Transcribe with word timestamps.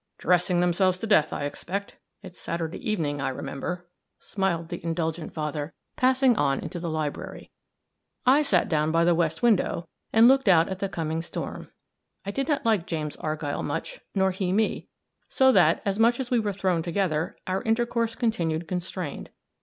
"Dressing 0.17 0.61
themselves 0.61 0.97
to 0.97 1.05
death, 1.05 1.31
I 1.31 1.43
expect 1.43 1.97
it's 2.23 2.39
Saturday 2.41 2.79
evening, 2.89 3.21
I 3.21 3.29
remember," 3.29 3.87
smiled 4.17 4.69
the 4.69 4.83
indulgent 4.83 5.31
father, 5.31 5.75
passing 5.95 6.35
on 6.37 6.59
into 6.59 6.79
the 6.79 6.89
library. 6.89 7.51
I 8.25 8.41
sat 8.41 8.67
down 8.67 8.91
by 8.91 9.03
the 9.03 9.13
west 9.13 9.43
window, 9.43 9.87
and 10.11 10.27
looked 10.27 10.47
out 10.49 10.67
at 10.69 10.79
the 10.79 10.89
coming 10.89 11.21
storm. 11.21 11.69
I 12.25 12.31
did 12.31 12.47
not 12.47 12.65
like 12.65 12.87
James 12.87 13.15
Argyll 13.17 13.61
much, 13.61 13.99
nor 14.15 14.31
he 14.31 14.51
me; 14.51 14.87
so 15.29 15.51
that, 15.51 15.83
as 15.85 15.99
much 15.99 16.19
as 16.19 16.31
we 16.31 16.39
were 16.39 16.51
thrown 16.51 16.81
together, 16.81 17.37
our 17.45 17.61
intercourse 17.61 18.15
continued 18.15 18.67
constrained. 18.67 19.29